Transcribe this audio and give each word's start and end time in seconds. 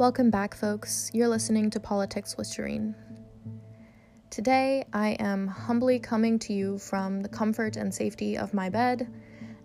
Welcome 0.00 0.30
back, 0.30 0.54
folks. 0.54 1.10
You're 1.12 1.28
listening 1.28 1.68
to 1.68 1.78
Politics 1.78 2.38
with 2.38 2.46
Shireen. 2.46 2.94
Today, 4.30 4.86
I 4.94 5.10
am 5.20 5.46
humbly 5.46 5.98
coming 5.98 6.38
to 6.38 6.54
you 6.54 6.78
from 6.78 7.20
the 7.20 7.28
comfort 7.28 7.76
and 7.76 7.92
safety 7.92 8.38
of 8.38 8.54
my 8.54 8.70
bed, 8.70 9.12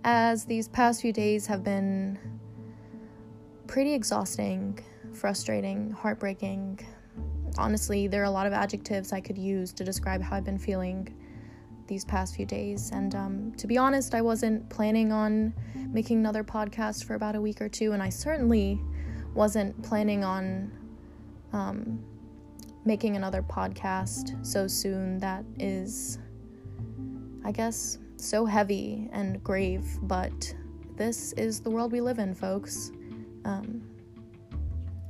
as 0.04 0.44
these 0.44 0.68
past 0.68 1.02
few 1.02 1.14
days 1.14 1.48
have 1.48 1.64
been 1.64 2.20
pretty 3.68 3.94
exhausting, 3.94 4.78
frustrating, 5.14 5.92
heartbreaking. 5.92 6.86
Honestly, 7.58 8.08
there 8.10 8.22
are 8.22 8.26
a 8.26 8.30
lot 8.30 8.46
of 8.46 8.52
adjectives 8.52 9.14
I 9.14 9.22
could 9.22 9.38
use 9.38 9.72
to 9.72 9.86
describe 9.86 10.22
how 10.22 10.36
I've 10.36 10.44
been 10.44 10.60
feeling 10.60 11.16
these 11.88 12.04
past 12.04 12.36
few 12.36 12.46
days. 12.46 12.92
And 12.92 13.16
um, 13.16 13.54
to 13.56 13.68
be 13.68 13.78
honest, 13.78 14.14
I 14.14 14.22
wasn't 14.22 14.70
planning 14.70 15.14
on 15.14 15.54
making 15.94 16.18
another 16.18 16.44
podcast 16.44 17.06
for 17.06 17.14
about 17.14 17.38
a 17.38 17.42
week 17.42 17.62
or 17.62 17.70
two, 17.70 17.94
and 17.94 18.04
I 18.04 18.10
certainly 18.10 18.82
wasn't 19.36 19.80
planning 19.84 20.24
on 20.24 20.72
um, 21.54 22.04
making 22.86 23.16
another 23.16 23.42
podcast 23.44 24.44
so 24.46 24.68
soon 24.68 25.20
that 25.20 25.44
is, 25.60 26.20
I 27.44 27.52
guess, 27.52 28.00
so 28.16 28.46
heavy 28.46 29.10
and 29.12 29.44
grave, 29.44 29.86
but 30.04 30.56
this 30.96 31.34
is 31.34 31.60
the 31.60 31.70
world 31.70 31.92
we 31.92 32.00
live 32.00 32.20
in, 32.20 32.34
folks. 32.34 32.92
Um, 33.44 33.84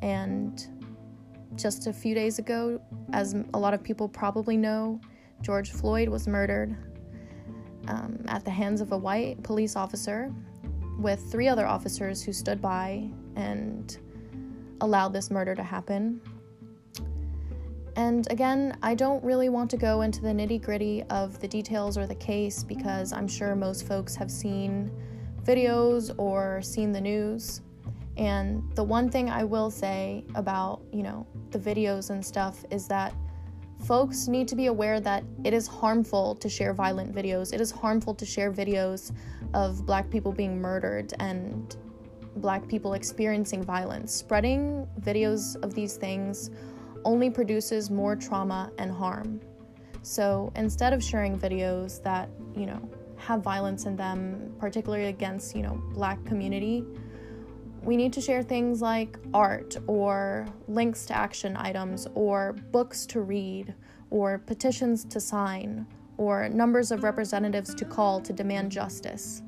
and 0.01 0.67
just 1.55 1.87
a 1.87 1.93
few 1.93 2.15
days 2.15 2.39
ago, 2.39 2.81
as 3.13 3.35
a 3.53 3.59
lot 3.59 3.73
of 3.73 3.83
people 3.83 4.09
probably 4.09 4.57
know, 4.57 4.99
George 5.41 5.71
Floyd 5.71 6.09
was 6.09 6.27
murdered 6.27 6.75
um, 7.87 8.19
at 8.27 8.43
the 8.43 8.51
hands 8.51 8.81
of 8.81 8.91
a 8.91 8.97
white 8.97 9.41
police 9.43 9.75
officer 9.75 10.33
with 10.97 11.19
three 11.31 11.47
other 11.47 11.67
officers 11.67 12.23
who 12.23 12.33
stood 12.33 12.61
by 12.61 13.07
and 13.35 13.99
allowed 14.81 15.13
this 15.13 15.31
murder 15.31 15.55
to 15.55 15.63
happen. 15.63 16.21
And 17.95 18.29
again, 18.29 18.77
I 18.83 18.93
don't 18.93 19.23
really 19.23 19.49
want 19.49 19.71
to 19.71 19.77
go 19.77 20.01
into 20.01 20.21
the 20.21 20.29
nitty 20.29 20.61
gritty 20.61 21.03
of 21.03 21.39
the 21.39 21.47
details 21.47 21.97
or 21.97 22.05
the 22.05 22.15
case 22.15 22.63
because 22.63 23.13
I'm 23.13 23.27
sure 23.27 23.55
most 23.55 23.87
folks 23.87 24.15
have 24.15 24.29
seen 24.29 24.91
videos 25.43 26.13
or 26.17 26.61
seen 26.61 26.91
the 26.91 26.99
news. 26.99 27.61
And 28.17 28.63
the 28.75 28.83
one 28.83 29.09
thing 29.09 29.29
I 29.29 29.43
will 29.43 29.71
say 29.71 30.25
about, 30.35 30.81
you 30.91 31.03
know, 31.03 31.25
the 31.51 31.59
videos 31.59 32.09
and 32.09 32.25
stuff 32.25 32.65
is 32.69 32.87
that 32.87 33.13
folks 33.85 34.27
need 34.27 34.47
to 34.49 34.55
be 34.55 34.65
aware 34.67 34.99
that 34.99 35.23
it 35.43 35.53
is 35.53 35.67
harmful 35.67 36.35
to 36.35 36.49
share 36.49 36.73
violent 36.73 37.13
videos. 37.13 37.53
It 37.53 37.61
is 37.61 37.71
harmful 37.71 38.13
to 38.15 38.25
share 38.25 38.51
videos 38.51 39.13
of 39.53 39.85
black 39.85 40.09
people 40.09 40.31
being 40.31 40.59
murdered 40.59 41.13
and 41.19 41.75
black 42.37 42.67
people 42.67 42.93
experiencing 42.93 43.63
violence. 43.63 44.13
Spreading 44.13 44.87
videos 45.01 45.61
of 45.63 45.73
these 45.73 45.97
things 45.97 46.49
only 47.03 47.29
produces 47.29 47.89
more 47.89 48.15
trauma 48.15 48.71
and 48.77 48.91
harm. 48.91 49.39
So 50.01 50.51
instead 50.55 50.93
of 50.93 51.03
sharing 51.03 51.37
videos 51.37 52.01
that, 52.03 52.29
you 52.55 52.65
know, 52.65 52.81
have 53.17 53.41
violence 53.41 53.85
in 53.85 53.95
them, 53.95 54.53
particularly 54.59 55.05
against, 55.05 55.55
you 55.55 55.63
know, 55.63 55.81
black 55.93 56.23
community, 56.25 56.83
we 57.81 57.95
need 57.95 58.11
to 58.13 58.21
share 58.21 58.41
things 58.41 58.81
like 58.81 59.17
art 59.33 59.77
or 59.87 60.47
links 60.67 61.05
to 61.05 61.15
action 61.15 61.55
items 61.55 62.07
or 62.15 62.53
books 62.71 63.05
to 63.05 63.21
read 63.21 63.73
or 64.09 64.39
petitions 64.39 65.05
to 65.05 65.19
sign 65.19 65.85
or 66.17 66.49
numbers 66.49 66.91
of 66.91 67.03
representatives 67.03 67.75
to 67.75 67.85
call 67.85 68.19
to 68.21 68.33
demand 68.33 68.71
justice. 68.71 69.43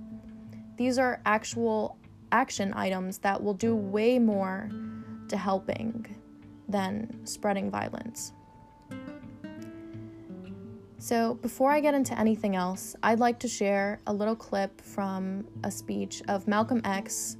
These 0.75 0.99
are 0.99 1.21
actual 1.25 1.97
action 2.31 2.73
items 2.75 3.17
that 3.19 3.41
will 3.41 3.53
do 3.53 3.75
way 3.75 4.19
more 4.19 4.69
to 5.29 5.37
helping 5.37 6.15
than 6.67 7.25
spreading 7.25 7.69
violence. 7.69 8.33
So, 10.99 11.35
before 11.35 11.71
I 11.71 11.79
get 11.79 11.93
into 11.93 12.17
anything 12.19 12.55
else, 12.55 12.95
I'd 13.03 13.19
like 13.19 13.39
to 13.39 13.47
share 13.47 13.99
a 14.07 14.13
little 14.13 14.35
clip 14.35 14.81
from 14.81 15.47
a 15.63 15.69
speech 15.69 16.23
of 16.27 16.47
Malcolm 16.47 16.81
X 16.83 17.37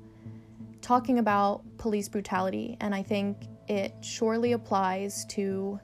talking 0.81 1.17
about 1.19 1.63
police 1.77 2.07
brutality, 2.07 2.77
and 2.79 2.93
I 2.93 3.01
think 3.01 3.47
it 3.67 3.93
surely 4.01 4.51
applies 4.53 5.25
to 5.25 5.79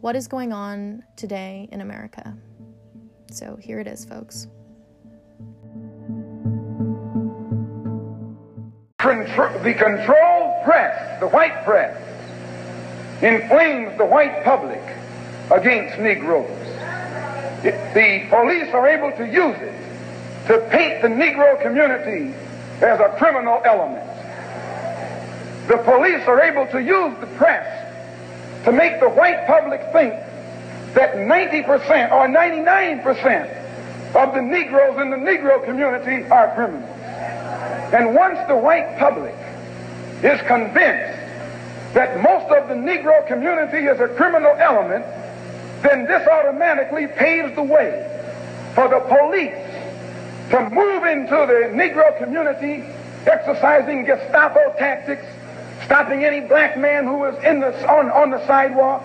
what 0.00 0.16
is 0.16 0.26
going 0.26 0.52
on 0.52 1.02
today 1.16 1.68
in 1.72 1.80
America. 1.80 2.36
So, 3.30 3.56
here 3.56 3.78
it 3.78 3.86
is, 3.86 4.04
folks. 4.04 4.48
The 9.04 9.74
control 9.74 10.62
press, 10.64 11.20
the 11.20 11.28
white 11.28 11.64
press, 11.64 11.94
inflames 13.22 13.96
the 13.98 14.04
white 14.04 14.42
public 14.44 14.82
against 15.50 15.98
Negroes. 15.98 16.50
It, 17.64 17.94
the 17.94 18.26
police 18.30 18.72
are 18.72 18.88
able 18.88 19.12
to 19.18 19.26
use 19.26 19.56
it 19.60 19.74
to 20.46 20.58
paint 20.70 21.02
the 21.02 21.08
Negro 21.08 21.60
community 21.60 22.34
as 22.80 23.00
a 23.00 23.14
criminal 23.18 23.60
element. 23.64 24.08
The 25.68 25.78
police 25.78 26.26
are 26.26 26.40
able 26.40 26.66
to 26.72 26.82
use 26.82 27.18
the 27.20 27.26
press 27.38 28.64
to 28.64 28.72
make 28.72 29.00
the 29.00 29.08
white 29.08 29.46
public 29.46 29.80
think 29.92 30.14
that 30.94 31.14
90% 31.14 32.12
or 32.12 32.28
99% 32.28 34.14
of 34.14 34.34
the 34.34 34.40
Negroes 34.40 34.98
in 35.00 35.10
the 35.10 35.16
Negro 35.16 35.62
community 35.64 36.26
are 36.30 36.54
criminals. 36.54 36.93
And 37.94 38.12
once 38.12 38.40
the 38.48 38.56
white 38.56 38.98
public 38.98 39.36
is 40.24 40.40
convinced 40.48 41.14
that 41.94 42.20
most 42.20 42.50
of 42.50 42.66
the 42.66 42.74
Negro 42.74 43.24
community 43.28 43.86
is 43.86 44.00
a 44.00 44.08
criminal 44.08 44.50
element, 44.58 45.04
then 45.82 46.04
this 46.04 46.26
automatically 46.26 47.06
paves 47.06 47.54
the 47.54 47.62
way 47.62 48.02
for 48.74 48.88
the 48.88 48.98
police 48.98 49.54
to 50.50 50.70
move 50.70 51.04
into 51.04 51.36
the 51.46 51.70
Negro 51.70 52.18
community 52.18 52.84
exercising 53.26 54.04
Gestapo 54.04 54.74
tactics, 54.76 55.24
stopping 55.84 56.24
any 56.24 56.40
black 56.40 56.76
man 56.76 57.04
who 57.04 57.24
is 57.26 57.44
in 57.44 57.60
the, 57.60 57.88
on, 57.88 58.10
on 58.10 58.30
the 58.30 58.44
sidewalk, 58.48 59.02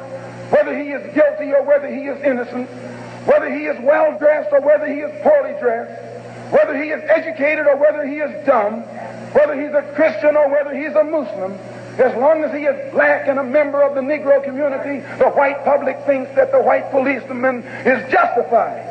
whether 0.52 0.76
he 0.76 0.90
is 0.90 1.14
guilty 1.14 1.54
or 1.54 1.62
whether 1.62 1.88
he 1.88 2.08
is 2.08 2.20
innocent, 2.24 2.68
whether 3.28 3.54
he 3.54 3.66
is 3.66 3.80
well 3.82 4.18
dressed 4.18 4.52
or 4.52 4.62
whether 4.62 4.88
he 4.88 5.02
is 5.02 5.12
poorly 5.22 5.54
dressed 5.60 6.10
whether 6.52 6.82
he 6.82 6.90
is 6.90 7.02
educated 7.10 7.68
or 7.68 7.78
whether 7.78 8.06
he 8.06 8.18
is 8.18 8.46
dumb, 8.46 8.82
whether 9.34 9.60
he's 9.60 9.74
a 9.74 9.84
Christian 9.96 10.36
or 10.36 10.50
whether 10.50 10.76
he's 10.76 10.96
a 10.96 11.04
Muslim, 11.04 11.54
as 12.00 12.16
long 12.16 12.44
as 12.44 12.54
he 12.54 12.66
is 12.66 12.92
black 12.94 13.28
and 13.28 13.40
a 13.40 13.44
member 13.44 13.84
of 13.84 13.94
the 13.94 14.02
Negro 14.02 14.44
community, 14.44 15.00
the 15.18 15.30
white 15.30 15.64
public 15.66 16.00
thinks 16.06 16.34
that 16.36 16.52
the 16.52 16.62
white 16.62 16.90
policeman 16.92 17.62
is 17.86 18.12
justified 18.12 18.88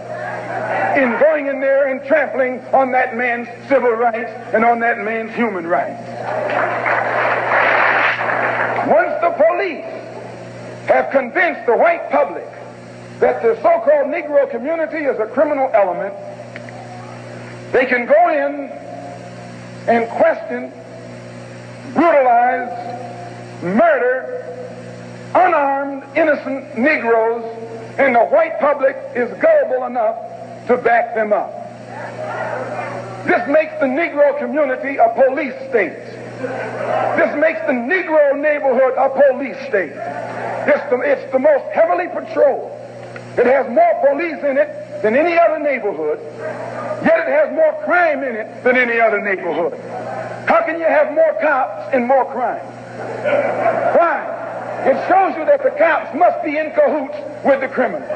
in 0.99 1.19
going 1.19 1.47
in 1.47 1.61
there 1.61 1.89
and 1.89 2.05
trampling 2.07 2.61
on 2.75 2.93
that 2.93 3.17
man's 3.17 3.49
civil 3.69 3.93
rights 3.93 4.31
and 4.53 4.65
on 4.65 4.81
that 4.81 4.99
man's 4.99 5.35
human 5.35 5.67
rights. 5.67 5.99
Once 8.89 9.15
the 9.21 9.31
police 9.31 9.85
have 10.89 11.11
convinced 11.11 11.67
the 11.67 11.77
white 11.77 12.11
public 12.11 12.49
that 13.21 13.43
the 13.43 13.55
so-called 13.57 14.07
Negro 14.07 14.51
community 14.51 15.05
is 15.05 15.19
a 15.19 15.27
criminal 15.27 15.71
element, 15.75 16.15
they 17.73 17.87
can 17.87 18.07
go 18.07 18.29
in 18.31 18.71
and 19.89 20.09
question, 20.11 20.73
brutalize, 21.95 23.63
murder 23.63 24.39
unarmed, 25.35 26.05
innocent 26.17 26.79
Negroes, 26.79 27.45
and 27.99 28.15
the 28.15 28.25
white 28.27 28.59
public 28.61 28.97
is 29.15 29.31
gullible 29.41 29.87
enough 29.87 30.17
to 30.67 30.77
back 30.79 31.15
them 31.15 31.33
up. 31.33 31.53
This 33.27 33.47
makes 33.49 33.73
the 33.81 33.87
Negro 33.87 34.39
community 34.39 34.97
a 34.97 35.09
police 35.15 35.55
state. 35.69 35.97
This 37.19 37.37
makes 37.37 37.61
the 37.67 37.75
Negro 37.75 38.39
neighborhood 38.41 38.95
a 38.97 39.11
police 39.11 39.59
state. 39.69 39.93
It's 39.93 40.91
the, 40.91 41.01
it's 41.01 41.33
the 41.33 41.39
most 41.39 41.65
heavily 41.75 42.09
patrolled. 42.09 42.73
It 43.37 43.47
has 43.47 43.69
more 43.69 44.07
police 44.09 44.43
in 44.45 44.57
it 44.57 44.88
than 45.03 45.17
any 45.17 45.39
other 45.39 45.59
neighborhood. 45.59 46.19
Yet 47.05 47.19
it 47.21 47.29
has 47.29 47.55
more 47.55 47.81
crime 47.85 48.23
in 48.25 48.35
it 48.35 48.65
than 48.65 48.77
any 48.77 49.01
other 49.01 49.21
neighborhood. 49.21 49.79
How 50.49 50.63
can 50.65 50.79
you 50.79 50.87
have 50.87 51.13
more 51.15 51.37
cops 51.41 51.95
and 51.95 52.07
more 52.07 52.25
crime? 52.25 52.65
Why? 53.95 54.35
It 54.85 55.09
shows 55.09 55.37
you 55.37 55.45
that 55.45 55.63
the 55.63 55.71
cops 55.71 56.15
must 56.17 56.43
be 56.45 56.57
in 56.57 56.73
cahoots 56.73 57.17
with 57.45 57.61
the 57.61 57.69
criminals. 57.69 58.09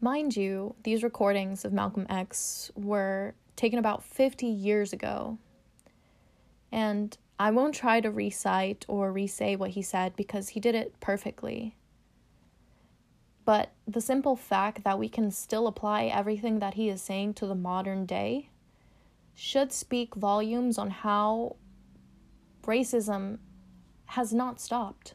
Mind 0.00 0.36
you, 0.36 0.74
these 0.82 1.04
recordings 1.04 1.64
of 1.64 1.72
Malcolm 1.72 2.06
X 2.08 2.72
were 2.74 3.34
taken 3.54 3.78
about 3.78 4.02
50 4.02 4.46
years 4.46 4.92
ago. 4.92 5.38
And 6.72 7.16
I 7.38 7.50
won't 7.50 7.74
try 7.74 8.00
to 8.00 8.10
recite 8.10 8.84
or 8.88 9.12
re 9.12 9.26
say 9.26 9.54
what 9.54 9.70
he 9.70 9.82
said 9.82 10.16
because 10.16 10.50
he 10.50 10.60
did 10.60 10.74
it 10.74 10.98
perfectly. 11.00 11.76
But 13.44 13.72
the 13.86 14.00
simple 14.00 14.36
fact 14.36 14.84
that 14.84 14.98
we 14.98 15.08
can 15.08 15.30
still 15.30 15.66
apply 15.66 16.04
everything 16.04 16.60
that 16.60 16.74
he 16.74 16.88
is 16.88 17.02
saying 17.02 17.34
to 17.34 17.46
the 17.46 17.54
modern 17.54 18.06
day 18.06 18.48
should 19.34 19.72
speak 19.72 20.14
volumes 20.14 20.78
on 20.78 20.90
how 20.90 21.56
racism 22.62 23.38
has 24.06 24.32
not 24.32 24.60
stopped, 24.60 25.14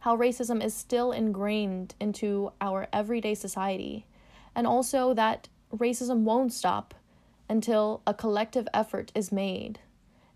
how 0.00 0.16
racism 0.16 0.64
is 0.64 0.72
still 0.72 1.12
ingrained 1.12 1.94
into 2.00 2.52
our 2.60 2.86
everyday 2.92 3.34
society, 3.34 4.06
and 4.54 4.66
also 4.66 5.12
that 5.12 5.48
racism 5.76 6.20
won't 6.20 6.52
stop 6.52 6.94
until 7.48 8.00
a 8.06 8.14
collective 8.14 8.68
effort 8.72 9.12
is 9.14 9.30
made, 9.32 9.80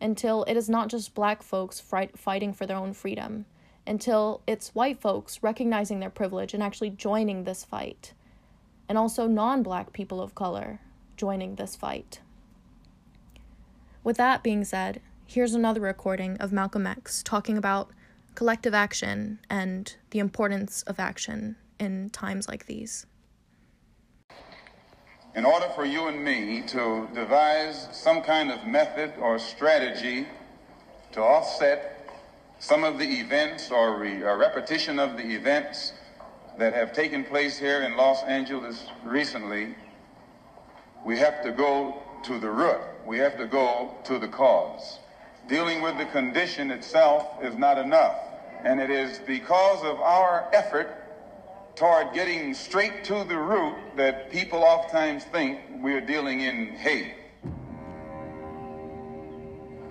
until 0.02 0.42
it 0.44 0.56
is 0.56 0.68
not 0.68 0.88
just 0.88 1.14
black 1.14 1.42
folks 1.42 1.80
fighting 1.80 2.52
for 2.52 2.66
their 2.66 2.76
own 2.76 2.92
freedom, 2.92 3.46
until 3.86 4.42
it's 4.46 4.74
white 4.74 5.00
folks 5.00 5.42
recognizing 5.42 6.00
their 6.00 6.10
privilege 6.10 6.52
and 6.52 6.62
actually 6.62 6.90
joining 6.90 7.44
this 7.44 7.64
fight, 7.64 8.12
and 8.88 8.98
also 8.98 9.26
non 9.26 9.62
black 9.62 9.92
people 9.92 10.20
of 10.20 10.34
color 10.34 10.80
joining 11.16 11.54
this 11.54 11.76
fight. 11.76 12.20
With 14.04 14.16
that 14.16 14.42
being 14.42 14.64
said, 14.64 15.00
here's 15.24 15.54
another 15.54 15.80
recording 15.80 16.36
of 16.38 16.52
Malcolm 16.52 16.86
X 16.86 17.22
talking 17.22 17.56
about 17.56 17.90
collective 18.34 18.74
action 18.74 19.38
and 19.48 19.94
the 20.10 20.18
importance 20.18 20.82
of 20.82 20.98
action 20.98 21.56
in 21.78 22.10
times 22.10 22.48
like 22.48 22.66
these. 22.66 23.06
In 25.34 25.46
order 25.46 25.68
for 25.74 25.86
you 25.86 26.08
and 26.08 26.22
me 26.22 26.60
to 26.68 27.08
devise 27.14 27.88
some 27.92 28.20
kind 28.20 28.50
of 28.50 28.66
method 28.66 29.14
or 29.18 29.38
strategy 29.38 30.26
to 31.12 31.22
offset 31.22 32.10
some 32.58 32.84
of 32.84 32.98
the 32.98 33.06
events 33.06 33.70
or, 33.70 33.98
re- 33.98 34.22
or 34.22 34.36
repetition 34.36 34.98
of 34.98 35.16
the 35.16 35.34
events 35.34 35.94
that 36.58 36.74
have 36.74 36.92
taken 36.92 37.24
place 37.24 37.58
here 37.58 37.80
in 37.82 37.96
Los 37.96 38.22
Angeles 38.24 38.88
recently, 39.04 39.74
we 41.02 41.18
have 41.18 41.42
to 41.42 41.50
go 41.50 42.02
to 42.24 42.38
the 42.38 42.50
root. 42.50 42.82
We 43.06 43.16
have 43.18 43.38
to 43.38 43.46
go 43.46 43.96
to 44.04 44.18
the 44.18 44.28
cause. 44.28 44.98
Dealing 45.48 45.80
with 45.80 45.96
the 45.96 46.04
condition 46.04 46.70
itself 46.70 47.42
is 47.42 47.56
not 47.56 47.78
enough. 47.78 48.18
And 48.64 48.80
it 48.80 48.90
is 48.90 49.18
because 49.18 49.82
of 49.82 49.98
our 49.98 50.50
effort 50.52 51.01
toward 51.74 52.12
getting 52.12 52.54
straight 52.54 53.04
to 53.04 53.24
the 53.24 53.36
root 53.36 53.74
that 53.96 54.30
people 54.30 54.62
oftentimes 54.62 55.24
think 55.24 55.58
we're 55.80 56.00
dealing 56.00 56.40
in 56.40 56.74
hate. 56.76 57.14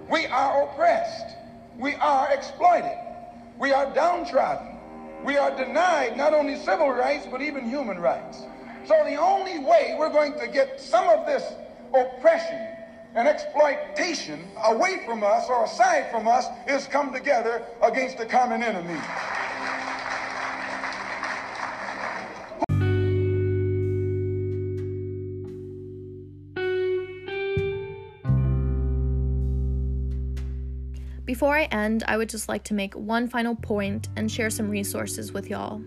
We 0.09 0.25
are 0.27 0.63
oppressed. 0.63 1.37
We 1.77 1.95
are 1.95 2.31
exploited. 2.31 2.97
We 3.57 3.71
are 3.71 3.93
downtrodden. 3.93 4.77
We 5.23 5.37
are 5.37 5.55
denied 5.55 6.17
not 6.17 6.33
only 6.33 6.57
civil 6.57 6.89
rights, 6.89 7.27
but 7.29 7.41
even 7.41 7.67
human 7.67 7.99
rights. 7.99 8.39
So 8.85 9.03
the 9.05 9.15
only 9.15 9.59
way 9.59 9.95
we're 9.97 10.09
going 10.09 10.37
to 10.39 10.47
get 10.47 10.79
some 10.79 11.07
of 11.09 11.25
this 11.25 11.43
oppression 11.93 12.67
and 13.15 13.27
exploitation 13.27 14.49
away 14.63 15.03
from 15.05 15.23
us 15.23 15.47
or 15.49 15.63
aside 15.63 16.09
from 16.09 16.27
us 16.27 16.47
is 16.67 16.87
come 16.87 17.13
together 17.13 17.63
against 17.81 18.17
the 18.17 18.25
common 18.25 18.63
enemy. 18.63 18.99
Before 31.41 31.57
I 31.57 31.63
end, 31.71 32.03
I 32.07 32.17
would 32.17 32.29
just 32.29 32.47
like 32.49 32.63
to 32.65 32.75
make 32.75 32.93
one 32.93 33.27
final 33.27 33.55
point 33.55 34.09
and 34.15 34.31
share 34.31 34.51
some 34.51 34.69
resources 34.69 35.31
with 35.31 35.49
y'all. 35.49 35.81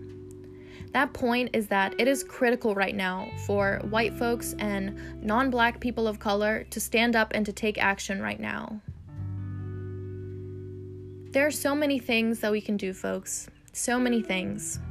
That 0.91 1.13
point 1.13 1.51
is 1.53 1.67
that 1.67 1.95
it 1.97 2.09
is 2.09 2.25
critical 2.25 2.75
right 2.75 2.93
now 2.93 3.29
for 3.45 3.79
white 3.89 4.13
folks 4.15 4.53
and 4.59 4.99
non 5.23 5.49
black 5.49 5.79
people 5.79 6.09
of 6.09 6.19
color 6.19 6.65
to 6.71 6.81
stand 6.81 7.15
up 7.15 7.31
and 7.33 7.45
to 7.45 7.53
take 7.53 7.77
action 7.77 8.21
right 8.21 8.37
now. 8.37 8.81
There 11.31 11.47
are 11.47 11.51
so 11.51 11.73
many 11.73 11.99
things 11.99 12.41
that 12.41 12.51
we 12.51 12.59
can 12.59 12.75
do, 12.75 12.91
folks. 12.91 13.47
So 13.71 13.97
many 13.97 14.21
things. 14.21 14.81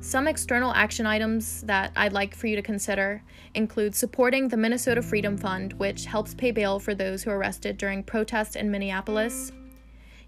Some 0.00 0.28
external 0.28 0.74
action 0.74 1.06
items 1.06 1.62
that 1.62 1.90
I'd 1.96 2.12
like 2.12 2.34
for 2.34 2.48
you 2.48 2.56
to 2.56 2.62
consider 2.62 3.22
include 3.54 3.94
supporting 3.94 4.48
the 4.48 4.58
Minnesota 4.58 5.00
Freedom 5.00 5.38
Fund, 5.38 5.72
which 5.72 6.04
helps 6.04 6.34
pay 6.34 6.50
bail 6.50 6.78
for 6.78 6.94
those 6.94 7.22
who 7.22 7.30
are 7.30 7.38
arrested 7.38 7.78
during 7.78 8.02
protests 8.02 8.56
in 8.56 8.70
Minneapolis. 8.70 9.52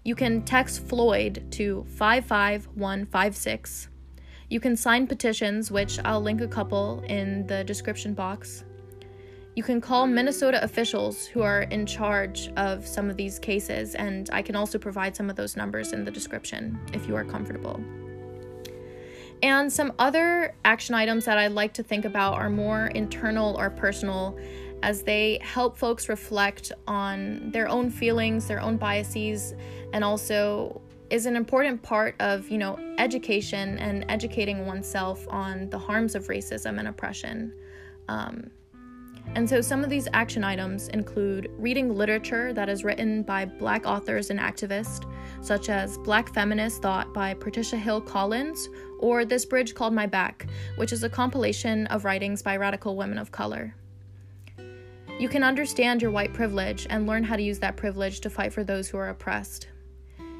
You 0.05 0.15
can 0.15 0.43
text 0.43 0.87
Floyd 0.87 1.45
to 1.51 1.85
55156 1.89 3.89
you 4.49 4.59
can 4.59 4.75
sign 4.75 5.07
petitions, 5.07 5.71
which 5.71 5.99
I'll 6.05 6.21
link 6.21 6.41
a 6.41 6.47
couple 6.47 7.03
in 7.07 7.47
the 7.47 7.63
description 7.63 8.13
box. 8.13 8.63
You 9.55 9.63
can 9.63 9.81
call 9.81 10.05
Minnesota 10.05 10.63
officials 10.63 11.25
who 11.25 11.41
are 11.41 11.63
in 11.63 11.85
charge 11.85 12.49
of 12.55 12.85
some 12.85 13.09
of 13.09 13.17
these 13.17 13.39
cases, 13.39 13.95
and 13.95 14.29
I 14.31 14.41
can 14.41 14.55
also 14.55 14.77
provide 14.77 15.15
some 15.15 15.29
of 15.29 15.35
those 15.35 15.55
numbers 15.55 15.93
in 15.93 16.03
the 16.03 16.11
description 16.11 16.79
if 16.93 17.07
you 17.07 17.15
are 17.15 17.23
comfortable. 17.23 17.81
And 19.41 19.71
some 19.71 19.93
other 19.97 20.55
action 20.63 20.93
items 20.93 21.25
that 21.25 21.37
I'd 21.37 21.51
like 21.51 21.73
to 21.75 21.83
think 21.83 22.05
about 22.05 22.35
are 22.35 22.49
more 22.49 22.87
internal 22.87 23.55
or 23.57 23.69
personal 23.69 24.37
as 24.85 25.01
they 25.01 25.39
help 25.41 25.75
folks 25.79 26.09
reflect 26.09 26.71
on 26.87 27.49
their 27.49 27.67
own 27.67 27.89
feelings, 27.89 28.47
their 28.47 28.61
own 28.61 28.77
biases, 28.77 29.55
and 29.93 30.03
also 30.03 30.79
is 31.09 31.25
an 31.25 31.35
important 31.35 31.81
part 31.81 32.15
of, 32.19 32.47
you 32.49 32.59
know, 32.59 32.77
education 32.99 33.79
and 33.79 34.05
educating 34.09 34.67
oneself 34.67 35.25
on 35.31 35.67
the 35.71 35.77
harms 35.77 36.13
of 36.13 36.27
racism 36.27 36.77
and 36.77 36.87
oppression. 36.87 37.51
Um, 38.09 38.51
and 39.33 39.49
so 39.49 39.59
some 39.59 39.83
of 39.83 39.89
these 39.89 40.07
action 40.13 40.43
items 40.43 40.87
include 40.89 41.49
reading 41.57 41.95
literature 41.95 42.53
that 42.53 42.69
is 42.69 42.83
written 42.83 43.23
by 43.23 43.45
Black 43.45 43.87
authors 43.87 44.29
and 44.29 44.39
activists, 44.39 45.11
such 45.41 45.69
as 45.69 45.97
Black 45.97 46.31
Feminist 46.31 46.83
Thought 46.83 47.11
by 47.11 47.33
Patricia 47.33 47.77
Hill 47.77 48.01
Collins, 48.01 48.69
or 48.99 49.25
This 49.25 49.45
Bridge 49.45 49.73
Called 49.73 49.93
My 49.93 50.05
Back, 50.05 50.45
which 50.75 50.93
is 50.93 51.01
a 51.01 51.09
compilation 51.09 51.87
of 51.87 52.05
writings 52.05 52.43
by 52.43 52.55
radical 52.55 52.95
women 52.95 53.17
of 53.17 53.31
color. 53.31 53.73
You 55.17 55.29
can 55.29 55.43
understand 55.43 56.01
your 56.01 56.11
white 56.11 56.33
privilege 56.33 56.87
and 56.89 57.07
learn 57.07 57.23
how 57.23 57.37
to 57.37 57.41
use 57.41 57.59
that 57.59 57.77
privilege 57.77 58.19
to 58.19 58.29
fight 58.29 58.51
for 58.51 58.65
those 58.65 58.89
who 58.89 58.97
are 58.97 59.07
oppressed. 59.07 59.69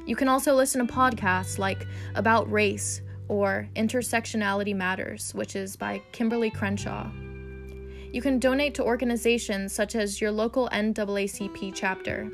You 0.04 0.14
can 0.14 0.28
also 0.28 0.54
listen 0.54 0.86
to 0.86 0.92
podcasts 0.92 1.58
like 1.58 1.86
About 2.14 2.50
Race 2.52 3.00
or 3.28 3.70
Intersectionality 3.74 4.76
Matters, 4.76 5.34
which 5.34 5.56
is 5.56 5.76
by 5.76 6.02
Kimberly 6.12 6.50
Crenshaw. 6.50 7.10
You 8.12 8.20
can 8.20 8.38
donate 8.38 8.74
to 8.74 8.84
organizations 8.84 9.72
such 9.72 9.94
as 9.94 10.20
your 10.20 10.30
local 10.30 10.68
NAACP 10.68 11.72
chapter. 11.74 12.30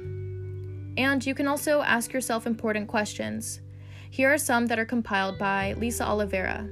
And 0.96 1.24
you 1.24 1.36
can 1.36 1.46
also 1.46 1.80
ask 1.80 2.12
yourself 2.12 2.44
important 2.44 2.88
questions. 2.88 3.60
Here 4.10 4.32
are 4.32 4.38
some 4.38 4.66
that 4.66 4.80
are 4.80 4.84
compiled 4.84 5.38
by 5.38 5.74
Lisa 5.74 6.04
Oliveira. 6.04 6.68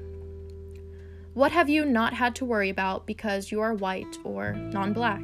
What 1.35 1.53
have 1.53 1.69
you 1.69 1.85
not 1.85 2.13
had 2.13 2.35
to 2.37 2.45
worry 2.45 2.71
about 2.71 3.07
because 3.07 3.53
you 3.53 3.61
are 3.61 3.73
white 3.73 4.19
or 4.25 4.53
non 4.55 4.93
black? 4.93 5.23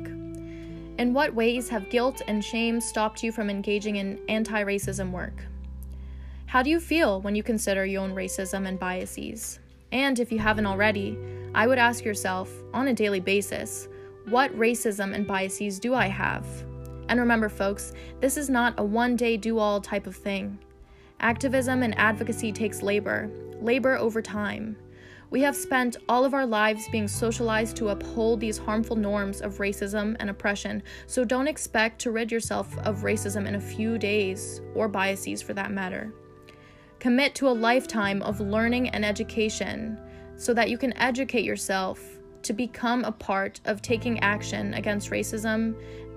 In 0.98 1.12
what 1.12 1.34
ways 1.34 1.68
have 1.68 1.90
guilt 1.90 2.22
and 2.26 2.42
shame 2.42 2.80
stopped 2.80 3.22
you 3.22 3.30
from 3.30 3.50
engaging 3.50 3.96
in 3.96 4.18
anti 4.30 4.64
racism 4.64 5.10
work? 5.10 5.44
How 6.46 6.62
do 6.62 6.70
you 6.70 6.80
feel 6.80 7.20
when 7.20 7.34
you 7.34 7.42
consider 7.42 7.84
your 7.84 8.02
own 8.02 8.14
racism 8.14 8.66
and 8.66 8.78
biases? 8.78 9.58
And 9.92 10.18
if 10.18 10.32
you 10.32 10.38
haven't 10.38 10.64
already, 10.64 11.18
I 11.54 11.66
would 11.66 11.78
ask 11.78 12.02
yourself 12.02 12.50
on 12.72 12.88
a 12.88 12.94
daily 12.94 13.20
basis 13.20 13.88
what 14.28 14.56
racism 14.58 15.14
and 15.14 15.26
biases 15.26 15.78
do 15.78 15.94
I 15.94 16.06
have? 16.06 16.46
And 17.08 17.20
remember, 17.20 17.50
folks, 17.50 17.92
this 18.20 18.38
is 18.38 18.48
not 18.48 18.74
a 18.78 18.82
one 18.82 19.16
day 19.16 19.36
do 19.36 19.58
all 19.58 19.82
type 19.82 20.06
of 20.06 20.16
thing. 20.16 20.58
Activism 21.20 21.82
and 21.82 21.96
advocacy 21.98 22.52
takes 22.52 22.82
labor, 22.82 23.30
labor 23.60 23.96
over 23.96 24.22
time. 24.22 24.76
We 25.30 25.40
have 25.42 25.56
spent 25.56 25.96
all 26.08 26.24
of 26.24 26.34
our 26.34 26.46
lives 26.46 26.88
being 26.90 27.08
socialized 27.08 27.76
to 27.76 27.88
uphold 27.88 28.40
these 28.40 28.58
harmful 28.58 28.96
norms 28.96 29.40
of 29.40 29.58
racism 29.58 30.16
and 30.20 30.30
oppression, 30.30 30.82
so 31.06 31.24
don't 31.24 31.48
expect 31.48 32.00
to 32.02 32.12
rid 32.12 32.30
yourself 32.30 32.76
of 32.78 33.02
racism 33.02 33.46
in 33.46 33.56
a 33.56 33.60
few 33.60 33.98
days, 33.98 34.60
or 34.74 34.86
biases 34.88 35.42
for 35.42 35.52
that 35.54 35.72
matter. 35.72 36.12
Commit 37.00 37.34
to 37.34 37.48
a 37.48 37.50
lifetime 37.50 38.22
of 38.22 38.40
learning 38.40 38.88
and 38.90 39.04
education 39.04 39.98
so 40.36 40.54
that 40.54 40.70
you 40.70 40.78
can 40.78 40.96
educate 40.96 41.44
yourself 41.44 42.00
to 42.42 42.52
become 42.52 43.04
a 43.04 43.12
part 43.12 43.60
of 43.64 43.82
taking 43.82 44.20
action 44.20 44.74
against 44.74 45.10
racism 45.10 45.74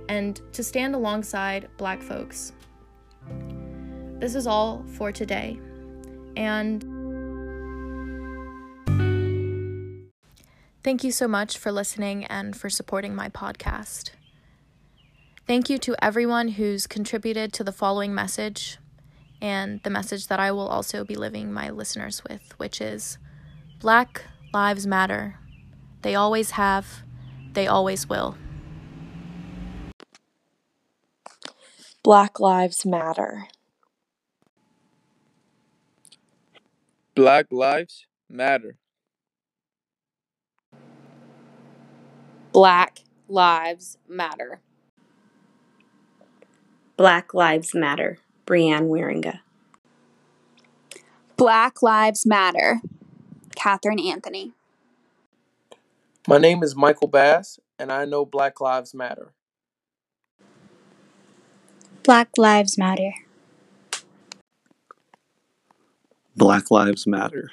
and 0.10 0.42
to 0.54 0.64
stand 0.64 0.94
alongside 0.94 1.68
Black 1.78 2.02
folks. 2.02 2.54
This 4.20 4.36
is 4.36 4.46
all 4.46 4.84
for 4.96 5.12
today. 5.12 5.60
And 6.36 6.84
thank 10.84 11.04
you 11.04 11.12
so 11.12 11.28
much 11.28 11.58
for 11.58 11.72
listening 11.72 12.26
and 12.26 12.56
for 12.56 12.70
supporting 12.70 13.16
my 13.16 13.30
podcast. 13.30 14.12
Thank 15.48 15.70
you 15.70 15.78
to 15.80 15.96
everyone 16.04 16.50
who's 16.50 16.86
contributed 16.86 17.54
to 17.54 17.64
the 17.64 17.72
following 17.72 18.14
message 18.14 18.78
and 19.42 19.82
the 19.84 19.90
message 19.90 20.28
that 20.28 20.40
I 20.40 20.52
will 20.52 20.68
also 20.68 21.04
be 21.04 21.16
living 21.16 21.52
my 21.52 21.70
listeners 21.70 22.24
with, 22.30 22.54
which 22.58 22.82
is 22.82 23.18
Black 23.80 24.24
Lives 24.54 24.86
Matter. 24.86 25.40
They 26.02 26.16
always 26.16 26.52
have, 26.52 27.04
they 27.54 27.68
always 27.68 28.08
will. 28.08 28.38
Black 32.04 32.40
Lives 32.40 32.86
Matter. 32.86 33.48
Black 37.16 37.48
Lives 37.52 38.06
Matter. 38.30 38.78
Black 42.52 43.02
Lives 43.28 43.98
Matter. 44.08 44.60
Black 46.98 47.34
Lives 47.34 47.76
Matter. 47.76 48.18
Brianne 48.48 48.90
Wieringa. 48.90 49.40
Black 51.38 51.84
Lives 51.84 52.26
Matter. 52.26 52.82
Catherine 53.56 54.00
Anthony. 54.00 54.54
My 56.28 56.40
name 56.40 56.64
is 56.64 56.76
Michael 56.76 57.08
Bass, 57.08 57.60
and 57.78 57.92
I 57.92 58.06
know 58.06 58.26
Black 58.26 58.60
Lives 58.60 58.94
Matter. 58.96 59.32
Black 62.04 62.30
Lives 62.38 62.78
Matter. 62.78 63.12
Black 66.36 66.72
Lives 66.72 67.06
Matter. 67.06 67.52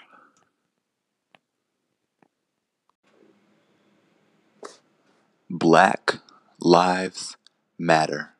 Black 5.48 6.18
Lives 6.60 7.36
Matter. 7.78 8.30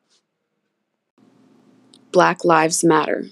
Black 2.11 2.45
Lives 2.45 2.83
Matter. 2.83 3.27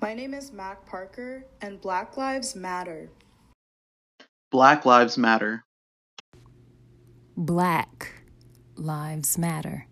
My 0.00 0.12
name 0.12 0.34
is 0.34 0.52
Mac 0.52 0.84
Parker, 0.86 1.44
and 1.60 1.80
Black 1.80 2.16
Lives 2.16 2.56
Matter. 2.56 3.10
Black 4.50 4.84
Lives 4.84 5.16
Matter. 5.16 5.62
Black 7.36 8.22
Lives 8.74 9.38
Matter. 9.38 9.87